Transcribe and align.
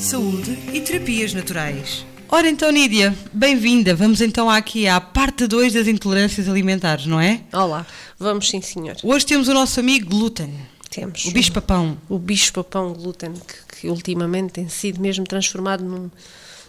Saúde 0.00 0.58
e 0.72 0.80
terapias 0.80 1.32
naturais. 1.32 2.04
Ora 2.28 2.48
então, 2.48 2.70
Nídia, 2.70 3.16
bem-vinda. 3.32 3.94
Vamos 3.94 4.20
então 4.20 4.50
aqui 4.50 4.86
à 4.86 5.00
parte 5.00 5.46
2 5.46 5.72
das 5.74 5.86
intolerâncias 5.86 6.48
alimentares, 6.48 7.06
não 7.06 7.20
é? 7.20 7.42
Olá, 7.52 7.86
vamos 8.18 8.48
sim, 8.48 8.60
senhor. 8.60 8.96
Hoje 9.02 9.26
temos 9.26 9.48
o 9.48 9.54
nosso 9.54 9.80
amigo 9.80 10.08
glúten, 10.08 10.52
Temos 10.90 11.24
o 11.24 11.30
bicho-papão. 11.30 11.98
o 12.08 12.18
bicho-papão 12.18 12.92
glúten, 12.92 13.32
que, 13.34 13.80
que 13.80 13.88
ultimamente 13.88 14.52
tem 14.52 14.68
sido 14.68 15.00
mesmo 15.00 15.24
transformado 15.24 15.84
num, 15.84 16.10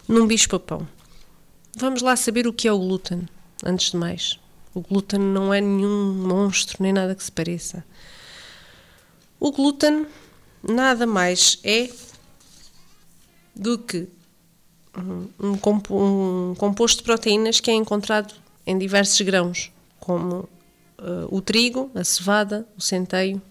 num 0.08 0.26
bicho-papão. 0.28 0.88
Vamos 1.76 2.02
lá 2.02 2.16
saber 2.16 2.48
o 2.48 2.54
que 2.54 2.68
é 2.68 2.72
o 2.72 2.80
glúten, 2.80 3.28
antes 3.64 3.92
de 3.92 3.98
mais. 3.98 4.40
O 4.73 4.82
glúten 4.82 5.20
não 5.20 5.54
é 5.54 5.59
nenhum 5.62 6.14
monstro, 6.28 6.78
nem 6.82 6.94
nada 6.94 7.14
que 7.16 7.23
se 7.23 7.32
pareça. 7.32 7.84
O 9.40 9.52
glúten 9.52 10.06
nada 10.68 11.06
mais 11.06 11.59
é 11.64 11.90
do 13.58 13.78
que 13.78 14.08
um, 14.98 15.28
um 15.52 15.58
compo- 15.58 15.95
um 15.95 16.56
composto 16.56 16.98
de 17.00 17.04
proteínas 17.04 17.59
que 17.59 17.70
é 17.72 17.73
encontrado 17.73 18.34
em 18.66 18.78
diversos 18.78 19.20
grãos, 19.22 19.72
como 20.00 20.48
eh, 20.98 21.28
o 21.30 21.42
trigo, 21.42 21.90
a 21.96 22.04
cevada, 22.04 22.68
o 22.78 22.81
centeio. 22.81 23.42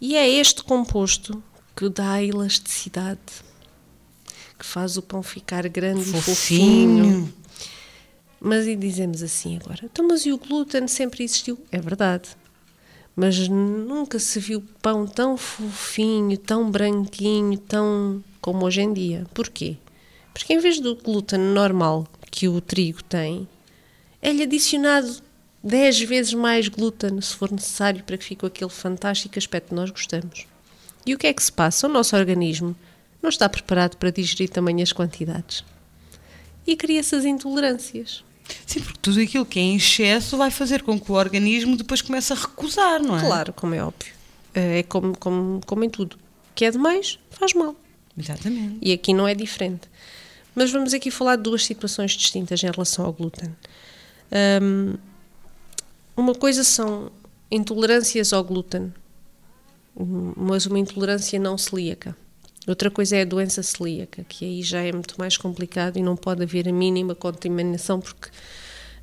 E 0.00 0.16
é 0.16 0.28
este 0.28 0.62
composto 0.62 1.42
que 1.74 1.88
dá 1.88 2.12
a 2.12 2.22
elasticidade, 2.22 3.20
que 4.58 4.64
faz 4.64 4.96
o 4.96 5.02
pão 5.02 5.22
ficar 5.22 5.66
grande 5.68 6.02
e 6.02 6.12
fofinho. 6.12 7.04
Fofinho. 7.04 7.34
Mas 8.40 8.66
e 8.66 8.76
dizemos 8.76 9.22
assim 9.22 9.56
agora, 9.56 9.80
então 9.84 10.06
mas 10.06 10.26
e 10.26 10.32
o 10.32 10.36
glúten 10.38 10.86
sempre 10.86 11.24
existiu? 11.24 11.58
É 11.72 11.80
verdade. 11.80 12.28
Mas 13.16 13.48
nunca 13.48 14.18
se 14.18 14.38
viu 14.38 14.62
pão 14.82 15.06
tão 15.06 15.36
fofinho, 15.36 16.36
tão 16.36 16.70
branquinho, 16.70 17.56
tão 17.58 18.22
como 18.44 18.66
hoje 18.66 18.82
em 18.82 18.92
dia. 18.92 19.24
Porquê? 19.32 19.78
Porque 20.34 20.52
em 20.52 20.58
vez 20.58 20.78
do 20.78 20.94
glúten 20.94 21.38
normal 21.38 22.06
que 22.30 22.46
o 22.46 22.60
trigo 22.60 23.02
tem, 23.02 23.48
é-lhe 24.20 24.42
adicionado 24.42 25.22
10 25.62 26.02
vezes 26.02 26.34
mais 26.34 26.68
glúten, 26.68 27.18
se 27.22 27.34
for 27.34 27.50
necessário, 27.50 28.04
para 28.04 28.18
que 28.18 28.24
fique 28.24 28.44
aquele 28.44 28.70
fantástico 28.70 29.38
aspecto 29.38 29.68
que 29.68 29.74
nós 29.74 29.90
gostamos. 29.90 30.46
E 31.06 31.14
o 31.14 31.18
que 31.18 31.26
é 31.26 31.32
que 31.32 31.42
se 31.42 31.50
passa? 31.50 31.86
O 31.86 31.90
nosso 31.90 32.14
organismo 32.14 32.76
não 33.22 33.30
está 33.30 33.48
preparado 33.48 33.96
para 33.96 34.10
digerir 34.10 34.50
tamanhas 34.50 34.92
quantidades. 34.92 35.64
E 36.66 36.76
cria-se 36.76 37.14
as 37.14 37.24
intolerâncias. 37.24 38.22
Sim, 38.66 38.82
porque 38.82 38.98
tudo 39.00 39.20
aquilo 39.20 39.46
que 39.46 39.58
é 39.58 39.62
em 39.62 39.76
excesso 39.76 40.36
vai 40.36 40.50
fazer 40.50 40.82
com 40.82 41.00
que 41.00 41.10
o 41.10 41.14
organismo 41.14 41.78
depois 41.78 42.02
comece 42.02 42.34
a 42.34 42.36
recusar, 42.36 43.02
não 43.02 43.16
é? 43.16 43.20
Claro, 43.20 43.54
como 43.54 43.74
é 43.74 43.82
óbvio. 43.82 44.12
É 44.52 44.82
como, 44.82 45.16
como, 45.16 45.62
como 45.64 45.82
em 45.82 45.88
tudo. 45.88 46.16
O 46.16 46.54
que 46.54 46.66
é 46.66 46.70
demais, 46.70 47.18
faz 47.30 47.54
mal. 47.54 47.74
Exatamente. 48.16 48.78
E 48.80 48.92
aqui 48.92 49.12
não 49.12 49.26
é 49.26 49.34
diferente. 49.34 49.88
Mas 50.54 50.70
vamos 50.70 50.94
aqui 50.94 51.10
falar 51.10 51.36
de 51.36 51.42
duas 51.42 51.64
situações 51.64 52.12
distintas 52.12 52.62
em 52.62 52.70
relação 52.70 53.04
ao 53.04 53.12
glúten. 53.12 53.54
Hum, 54.62 54.94
uma 56.16 56.34
coisa 56.34 56.62
são 56.62 57.10
intolerâncias 57.50 58.32
ao 58.32 58.44
glúten, 58.44 58.92
mas 60.36 60.66
uma 60.66 60.78
intolerância 60.78 61.38
não 61.38 61.58
celíaca. 61.58 62.16
Outra 62.66 62.90
coisa 62.90 63.16
é 63.16 63.22
a 63.22 63.24
doença 63.24 63.62
celíaca, 63.62 64.24
que 64.28 64.44
aí 64.44 64.62
já 64.62 64.80
é 64.80 64.92
muito 64.92 65.14
mais 65.18 65.36
complicado 65.36 65.98
e 65.98 66.02
não 66.02 66.16
pode 66.16 66.42
haver 66.42 66.68
a 66.68 66.72
mínima 66.72 67.14
contaminação, 67.14 68.00
porque 68.00 68.30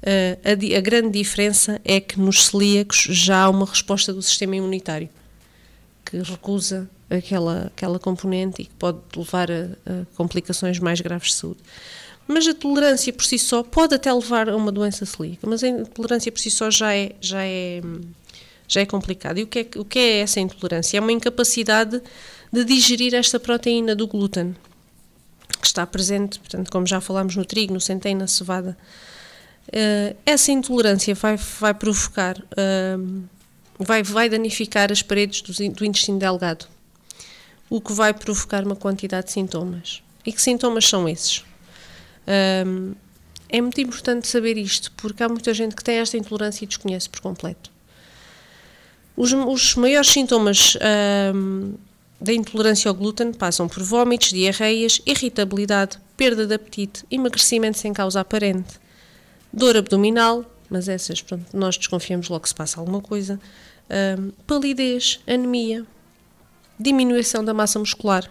eh, 0.02 0.38
a, 0.44 0.78
a 0.78 0.82
grande 0.82 1.12
diferença 1.12 1.80
é 1.86 2.00
que 2.00 2.20
nos 2.20 2.46
celíacos 2.48 3.08
já 3.10 3.44
há 3.44 3.50
uma 3.50 3.66
resposta 3.66 4.12
do 4.12 4.22
sistema 4.22 4.56
imunitário 4.56 5.10
que 6.04 6.18
recusa 6.18 6.90
aquela, 7.18 7.68
aquela 7.68 8.00
componente 8.00 8.62
e 8.62 8.66
que 8.66 8.74
pode 8.76 9.00
levar 9.16 9.52
a, 9.52 9.64
a 9.86 10.06
complicações 10.16 10.80
mais 10.80 11.02
graves 11.02 11.30
de 11.30 11.36
saúde. 11.36 11.60
Mas 12.28 12.48
a 12.48 12.54
tolerância 12.54 13.12
por 13.12 13.26
si 13.26 13.38
só 13.38 13.62
pode 13.64 13.96
até 13.96 14.12
levar 14.14 14.50
a 14.50 14.56
uma 14.56 14.72
doença 14.72 15.06
celíaca, 15.06 15.46
mas 15.48 15.64
a 15.64 15.68
intolerância 15.68 16.32
por 16.32 16.40
si 16.40 16.50
só 16.50 16.72
já 16.72 16.96
é, 16.96 17.12
já 17.20 17.44
é, 17.44 17.82
já 18.68 18.82
é 18.82 18.86
complicado. 18.86 19.38
E 19.38 19.44
o 19.44 19.48
que 19.48 19.60
é, 19.60 19.80
o 19.80 19.84
que 19.84 20.00
é 20.00 20.20
essa 20.20 20.40
intolerância? 20.40 20.98
É 20.98 21.02
uma 21.02 21.12
incapacidade 21.12 22.02
de 22.52 22.64
digerir 22.64 23.14
esta 23.14 23.40
proteína 23.40 23.96
do 23.96 24.08
glúten, 24.08 24.56
que 25.60 25.68
está 25.68 25.86
presente, 25.86 26.40
portanto, 26.40 26.72
como 26.72 26.88
já 26.88 27.02
falámos 27.02 27.36
no 27.36 27.44
trigo, 27.44 27.74
no 27.74 27.82
centeio, 27.82 28.18
na 28.18 28.28
cevada. 28.28 28.78
Eh, 29.72 30.16
essa 30.26 30.52
intolerância 30.52 31.14
vai, 31.16 31.38
vai 31.38 31.74
provocar, 31.74 32.38
hum, 32.98 33.24
vai, 33.80 34.04
vai 34.04 34.30
danificar 34.30 34.92
as 34.92 35.02
paredes 35.02 35.42
do, 35.42 35.54
do 35.74 35.86
intestino 35.86 36.20
delgado, 36.20 36.66
o 37.72 37.80
que 37.80 37.94
vai 37.94 38.14
provocar 38.14 38.66
uma 38.66 38.76
quantidade 38.76 39.28
de 39.28 39.32
sintomas. 39.32 40.04
E 40.26 40.34
que 40.34 40.42
sintomas 40.42 40.86
são 40.86 41.08
esses? 41.08 41.46
Hum, 42.68 42.94
é 43.48 43.62
muito 43.62 43.80
importante 43.80 44.28
saber 44.28 44.58
isto, 44.58 44.92
porque 44.98 45.24
há 45.24 45.30
muita 45.30 45.54
gente 45.54 45.74
que 45.74 45.82
tem 45.82 45.96
esta 45.96 46.18
intolerância 46.18 46.66
e 46.66 46.68
desconhece 46.68 47.10
por 47.10 47.22
completo. 47.22 47.72
Os, 49.16 49.32
os 49.32 49.76
maiores 49.76 50.10
sintomas 50.10 50.78
hum, 51.34 51.76
da 52.20 52.34
intolerância 52.34 52.90
ao 52.90 52.94
glúten 52.96 53.32
passam 53.32 53.70
por 53.70 53.82
vômitos, 53.82 54.32
diarreias, 54.32 55.02
irritabilidade, 55.06 55.98
perda 56.18 56.46
de 56.46 56.56
apetite, 56.56 57.06
emagrecimento 57.10 57.78
sem 57.78 57.94
causa 57.94 58.20
aparente, 58.20 58.82
dor 59.52 59.78
abdominal, 59.78 60.44
mas 60.70 60.90
essas, 60.90 61.22
pronto, 61.22 61.46
nós 61.56 61.78
desconfiamos 61.78 62.28
logo 62.28 62.44
que 62.44 62.50
se 62.50 62.56
passa 62.56 62.82
alguma 62.82 63.00
coisa, 63.00 63.40
hum, 64.20 64.34
palidez, 64.46 65.22
anemia, 65.26 65.86
diminuição 66.82 67.44
da 67.44 67.54
massa 67.54 67.80
muscular. 67.80 68.30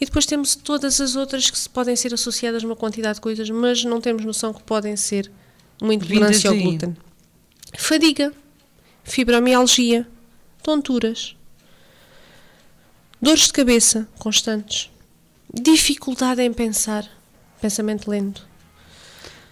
E 0.00 0.04
depois 0.04 0.26
temos 0.26 0.54
todas 0.54 1.00
as 1.00 1.16
outras 1.16 1.50
que 1.50 1.68
podem 1.68 1.96
ser 1.96 2.12
associadas 2.12 2.62
a 2.62 2.66
uma 2.66 2.76
quantidade 2.76 3.16
de 3.16 3.20
coisas, 3.20 3.48
mas 3.48 3.82
não 3.84 4.00
temos 4.00 4.24
noção 4.24 4.52
que 4.52 4.62
podem 4.62 4.96
ser 4.96 5.30
uma 5.80 5.94
intolerância 5.94 6.50
ao 6.50 6.56
glúten. 6.56 6.96
Fadiga, 7.76 8.32
fibromialgia, 9.04 10.06
tonturas, 10.62 11.36
dores 13.20 13.46
de 13.46 13.52
cabeça 13.52 14.08
constantes, 14.18 14.90
dificuldade 15.52 16.42
em 16.42 16.52
pensar, 16.52 17.08
pensamento 17.60 18.10
lento, 18.10 18.46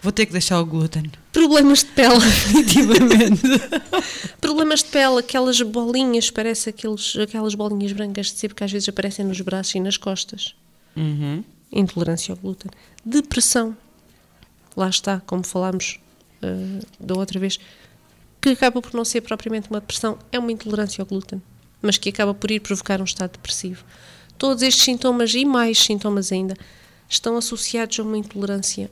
Vou 0.05 0.11
ter 0.11 0.27
que 0.27 0.33
deixar 0.33 0.59
o 0.59 0.65
glúten. 0.67 1.11
problemas 1.33 1.79
de 1.79 1.85
pele, 1.87 2.19
definitivamente. 2.21 3.41
problemas 4.39 4.83
de 4.83 4.89
pele, 4.89 5.17
aquelas 5.17 5.59
bolinhas, 5.63 6.29
parece 6.29 6.69
aqueles, 6.69 7.15
aquelas 7.17 7.55
bolinhas 7.55 7.91
brancas 7.91 8.27
de 8.27 8.33
sebo 8.33 8.53
que 8.53 8.63
às 8.63 8.71
vezes 8.71 8.87
aparecem 8.87 9.25
nos 9.25 9.41
braços 9.41 9.73
e 9.73 9.79
nas 9.79 9.97
costas. 9.97 10.53
Uhum. 10.95 11.43
Intolerância 11.71 12.33
ao 12.33 12.37
glúten. 12.37 12.69
Depressão. 13.03 13.75
Lá 14.77 14.89
está, 14.89 15.23
como 15.25 15.43
falámos 15.43 15.99
eh, 16.43 16.85
da 16.99 17.15
outra 17.15 17.39
vez, 17.39 17.57
que 18.39 18.49
acaba 18.49 18.83
por 18.83 18.93
não 18.93 19.03
ser 19.03 19.21
propriamente 19.21 19.71
uma 19.71 19.79
depressão, 19.79 20.19
é 20.31 20.37
uma 20.37 20.51
intolerância 20.51 21.01
ao 21.01 21.07
glúten, 21.07 21.41
mas 21.81 21.97
que 21.97 22.09
acaba 22.09 22.35
por 22.35 22.51
ir 22.51 22.59
provocar 22.59 23.01
um 23.01 23.05
estado 23.05 23.31
depressivo. 23.31 23.83
Todos 24.37 24.61
estes 24.61 24.83
sintomas 24.83 25.33
e 25.33 25.45
mais 25.45 25.79
sintomas 25.79 26.31
ainda 26.31 26.55
estão 27.09 27.35
associados 27.37 27.99
a 27.99 28.03
uma 28.03 28.19
intolerância 28.19 28.91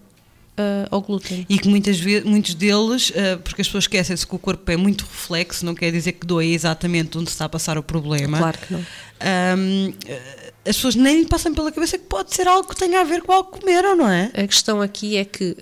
eh, 0.55 0.87
ao 0.91 1.01
glúten. 1.01 1.47
E 1.49 1.57
que 1.57 1.67
muitas 1.67 1.99
vezes, 1.99 2.25
muitos 2.25 2.53
deles, 2.53 3.11
eh, 3.15 3.37
porque 3.37 3.63
as 3.63 3.67
pessoas 3.67 3.85
esquecem-se 3.85 4.25
que 4.25 4.35
o 4.35 4.37
corpo 4.37 4.69
é 4.69 4.77
muito 4.77 5.01
reflexo, 5.03 5.65
não 5.65 5.73
quer 5.73 5.91
dizer 5.91 6.11
que 6.11 6.27
doa 6.27 6.45
exatamente 6.45 7.17
onde 7.17 7.29
está 7.29 7.45
a 7.45 7.49
passar 7.49 7.75
o 7.75 7.81
problema. 7.81 8.37
Claro 8.37 8.57
que 8.59 8.73
não. 8.73 8.85
Eh, 9.19 10.53
as 10.63 10.75
pessoas 10.75 10.93
nem 10.93 11.21
lhe 11.21 11.27
passam 11.27 11.55
pela 11.55 11.71
cabeça 11.71 11.97
que 11.97 12.05
pode 12.05 12.35
ser 12.35 12.47
algo 12.47 12.69
que 12.69 12.75
tenha 12.75 13.01
a 13.01 13.03
ver 13.03 13.23
com 13.23 13.31
algo 13.31 13.51
que 13.51 13.61
comeram, 13.61 13.97
não 13.97 14.07
é? 14.07 14.31
A 14.35 14.45
questão 14.45 14.79
aqui 14.79 15.17
é 15.17 15.25
que 15.25 15.57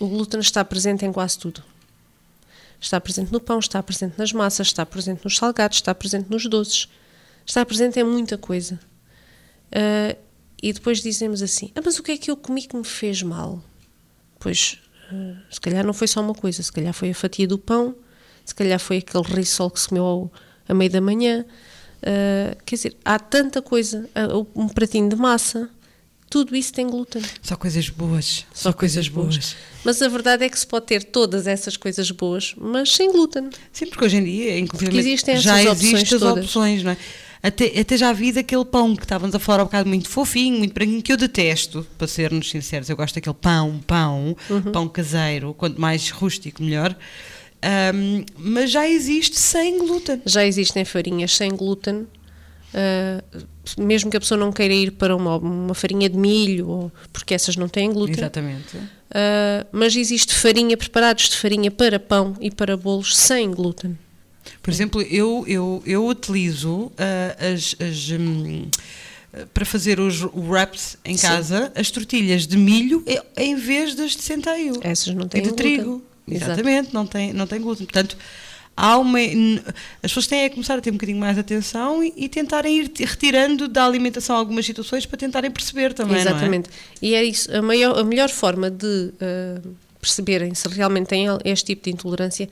o 0.00 0.08
glúten 0.08 0.40
está 0.40 0.64
presente 0.64 1.04
em 1.06 1.12
quase 1.12 1.38
tudo. 1.38 1.62
Está 2.80 3.00
presente 3.00 3.32
no 3.32 3.40
pão, 3.40 3.60
está 3.60 3.80
presente 3.82 4.18
nas 4.18 4.32
massas, 4.32 4.66
está 4.66 4.84
presente 4.84 5.20
nos 5.24 5.36
salgados, 5.36 5.78
está 5.78 5.94
presente 5.94 6.28
nos 6.28 6.44
doces, 6.44 6.88
está 7.46 7.64
presente 7.64 8.00
em 8.00 8.04
muita 8.04 8.36
coisa. 8.36 8.78
E 10.60 10.72
depois 10.72 11.00
dizemos 11.00 11.40
assim: 11.40 11.70
ah, 11.74 11.80
mas 11.82 11.98
o 11.98 12.02
que 12.02 12.12
é 12.12 12.16
que 12.18 12.30
eu 12.30 12.36
comi 12.36 12.62
que 12.62 12.76
me 12.76 12.84
fez 12.84 13.22
mal? 13.22 13.62
Pois, 14.38 14.78
eh, 15.12 15.34
se 15.50 15.60
calhar 15.60 15.84
não 15.84 15.92
foi 15.92 16.06
só 16.08 16.20
uma 16.20 16.34
coisa, 16.34 16.62
se 16.62 16.72
calhar 16.72 16.92
foi 16.92 17.10
a 17.10 17.14
fatia 17.14 17.46
do 17.46 17.58
pão, 17.58 17.94
se 18.44 18.54
calhar 18.54 18.78
foi 18.78 18.98
aquele 18.98 19.24
risol 19.24 19.70
que 19.70 19.80
se 19.80 19.88
comeu 19.88 20.04
ao, 20.04 20.32
a 20.68 20.74
meio 20.74 20.90
da 20.90 21.00
manhã. 21.00 21.44
eh, 22.02 22.56
quer 22.64 22.76
dizer, 22.76 22.96
há 23.04 23.18
tanta 23.18 23.60
coisa, 23.60 24.08
um 24.54 24.68
pratinho 24.68 25.08
de 25.08 25.16
massa, 25.16 25.68
tudo 26.30 26.54
isso 26.54 26.72
tem 26.74 26.86
glúten. 26.86 27.22
Só 27.42 27.56
coisas 27.56 27.88
boas. 27.88 28.44
Só, 28.52 28.72
coisas 28.72 29.08
boas. 29.08 29.56
Mas 29.82 30.00
a 30.02 30.08
verdade 30.08 30.44
é 30.44 30.48
que 30.48 30.58
se 30.58 30.66
pode 30.66 30.84
ter 30.86 31.02
todas 31.04 31.46
essas 31.46 31.76
coisas 31.76 32.10
boas, 32.10 32.54
mas 32.58 32.92
sem 32.94 33.10
glúten. 33.10 33.48
Sim, 33.72 33.86
porque 33.86 34.04
hoje 34.04 34.18
em 34.18 34.24
dia, 34.24 34.58
inclusive, 34.58 34.98
existem 34.98 35.38
já 35.38 35.54
opções 35.54 35.82
existem 35.82 36.02
as 36.02 36.08
todas. 36.22 36.44
opções, 36.44 36.82
não 36.82 36.90
é? 36.92 36.96
Até, 37.42 37.78
até 37.80 37.96
já 37.96 38.12
vi 38.12 38.32
daquele 38.32 38.64
pão 38.64 38.96
que 38.96 39.04
estávamos 39.04 39.34
a 39.34 39.38
falar 39.38 39.60
há 39.60 39.62
um 39.62 39.66
bocado 39.66 39.88
muito 39.88 40.08
fofinho, 40.08 40.58
muito 40.58 40.74
branquinho, 40.74 41.02
que 41.02 41.12
eu 41.12 41.16
detesto, 41.16 41.86
para 41.96 42.06
sermos 42.08 42.50
sinceros. 42.50 42.88
Eu 42.90 42.96
gosto 42.96 43.14
daquele 43.14 43.36
pão, 43.40 43.80
pão, 43.86 44.36
Uhum. 44.50 44.72
pão 44.72 44.88
caseiro, 44.88 45.54
quanto 45.54 45.80
mais 45.80 46.10
rústico, 46.10 46.62
melhor. 46.62 46.96
Ahm, 47.62 48.24
mas 48.36 48.70
já 48.70 48.88
existe 48.88 49.36
sem 49.38 49.78
glúten. 49.78 50.20
Já 50.26 50.44
existem 50.44 50.84
farinhas 50.84 51.34
sem 51.36 51.50
glúten, 51.50 52.06
ah, 52.74 53.22
mesmo 53.78 54.10
que 54.10 54.16
a 54.16 54.20
pessoa 54.20 54.38
não 54.38 54.52
queira 54.52 54.74
ir 54.74 54.92
para 54.92 55.14
uma, 55.16 55.36
uma 55.36 55.74
farinha 55.74 56.08
de 56.08 56.16
milho, 56.16 56.68
ou, 56.68 56.92
porque 57.12 57.34
essas 57.34 57.56
não 57.56 57.68
têm 57.68 57.92
glúten. 57.92 58.14
Exatamente. 58.16 58.76
Ah, 59.12 59.64
mas 59.72 59.94
existe 59.96 60.34
farinha, 60.34 60.76
preparados 60.76 61.28
de 61.28 61.36
farinha 61.36 61.70
para 61.70 61.98
pão 62.00 62.34
e 62.40 62.50
para 62.50 62.76
bolos 62.76 63.16
sem 63.16 63.50
glúten. 63.50 63.96
Por 64.62 64.70
exemplo, 64.70 65.02
eu, 65.02 65.44
eu, 65.46 65.82
eu 65.86 66.06
utilizo 66.06 66.90
ah, 66.98 67.36
as. 67.54 67.74
as, 67.80 68.10
hum, 68.10 68.66
para 69.52 69.64
fazer 69.64 70.00
os 70.00 70.22
wraps 70.22 70.96
em 71.04 71.16
Sim. 71.16 71.26
casa, 71.26 71.70
as 71.74 71.90
tortilhas 71.90 72.46
de 72.46 72.56
milho 72.56 73.04
e- 73.06 73.20
em 73.36 73.54
vez 73.54 73.94
das 73.94 74.12
de 74.12 74.22
centeio. 74.22 74.74
Essas 74.80 75.14
não 75.14 75.26
e 75.26 75.28
têm 75.28 75.42
de 75.42 75.48
glúten. 75.48 75.76
trigo. 75.76 76.02
Exato. 76.26 76.52
Exatamente, 76.52 76.94
não 76.94 77.06
tem, 77.06 77.32
não 77.34 77.46
tem 77.46 77.60
glúten. 77.60 77.86
Portanto, 77.86 78.16
há 78.76 78.96
uma, 78.98 79.18
as 80.02 80.10
pessoas 80.10 80.26
têm 80.26 80.46
a 80.46 80.50
começar 80.50 80.78
a 80.78 80.80
ter 80.80 80.90
um 80.90 80.94
bocadinho 80.94 81.18
mais 81.18 81.38
atenção 81.38 82.02
e, 82.02 82.12
e 82.16 82.28
tentarem 82.28 82.78
ir 82.80 82.90
retirando 82.98 83.68
da 83.68 83.84
alimentação 83.84 84.34
algumas 84.34 84.64
situações 84.64 85.04
para 85.04 85.18
tentarem 85.18 85.50
perceber 85.50 85.92
também. 85.92 86.16
é? 86.16 86.20
Exatamente. 86.20 86.70
E 87.00 87.14
é 87.14 87.22
isso. 87.22 87.54
A, 87.54 87.60
maior, 87.60 87.98
a 87.98 88.04
melhor 88.04 88.30
forma 88.30 88.70
de 88.70 89.12
ah, 89.20 89.60
perceberem 90.00 90.54
se 90.54 90.66
realmente 90.68 91.08
têm 91.08 91.26
este 91.44 91.66
tipo 91.66 91.84
de 91.84 91.90
intolerância 91.90 92.48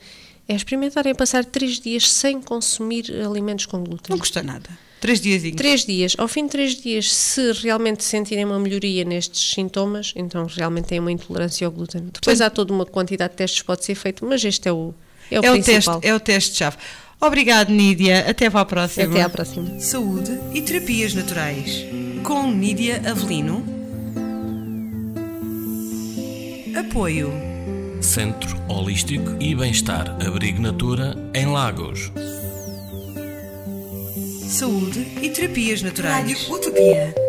é 0.47 0.55
experimentarem 0.55 1.13
passar 1.13 1.43
três 1.45 1.79
dias 1.79 2.09
sem 2.11 2.41
consumir 2.41 3.05
alimentos 3.25 3.65
com 3.65 3.83
glúten. 3.83 4.09
Não 4.09 4.17
custa 4.17 4.41
nada. 4.41 4.69
Três 4.99 5.21
dias. 5.21 5.43
Três 5.55 5.85
dias. 5.85 6.15
Ao 6.17 6.27
fim 6.27 6.45
de 6.45 6.51
três 6.51 6.75
dias, 6.75 7.13
se 7.13 7.51
realmente 7.51 8.03
sentirem 8.03 8.45
uma 8.45 8.57
melhoria 8.59 9.03
nestes 9.05 9.53
sintomas, 9.53 10.11
então 10.15 10.45
realmente 10.47 10.85
têm 10.85 10.99
uma 10.99 11.11
intolerância 11.11 11.67
ao 11.67 11.71
glúten. 11.71 12.09
Depois 12.11 12.41
há 12.41 12.49
toda 12.49 12.73
uma 12.73 12.85
quantidade 12.85 13.31
de 13.33 13.37
testes 13.37 13.61
que 13.61 13.67
pode 13.67 13.85
ser 13.85 13.93
feito, 13.93 14.25
mas 14.25 14.43
este 14.43 14.67
é 14.67 14.71
o, 14.73 14.93
é 15.29 15.39
o 15.39 15.43
É 15.45 15.51
o, 15.51 15.53
teste, 15.55 15.71
principal. 15.71 15.99
é 16.01 16.15
o 16.15 16.19
teste-chave. 16.19 16.77
Obrigado, 17.21 17.69
Nídia. 17.69 18.27
Até 18.29 18.49
para 18.49 18.61
a 18.61 18.65
próxima. 18.65 19.05
Até 19.11 19.21
à 19.21 19.29
próxima. 19.29 19.79
Saúde 19.79 20.31
e 20.53 20.61
terapias 20.61 21.13
naturais. 21.13 21.85
Com 22.23 22.51
Nídia 22.51 23.01
Avelino. 23.05 23.63
Apoio. 26.75 27.46
Centro 28.01 28.57
Holístico 28.67 29.35
e 29.39 29.55
Bem-Estar 29.55 30.17
Abrigo 30.25 30.61
Natura 30.61 31.15
em 31.33 31.45
Lagos. 31.47 32.11
Saúde 34.47 35.07
e 35.21 35.29
terapias 35.29 35.81
naturais. 35.81 36.15
Rádio 36.15 36.53
Utopia. 36.53 37.26